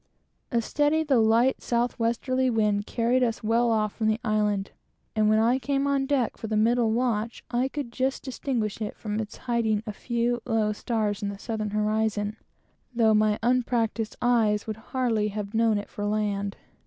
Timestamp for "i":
5.37-5.59, 7.51-7.67